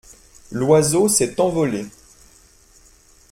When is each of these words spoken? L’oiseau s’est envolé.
L’oiseau 0.51 1.07
s’est 1.07 1.39
envolé. 1.39 1.85